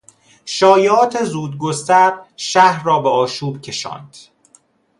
شایعات 0.45 1.23
زودگستر 1.23 2.19
شهر 2.37 2.83
را 2.85 2.99
به 2.99 3.09
آشوب 3.09 3.61
کشاند. 3.61 4.17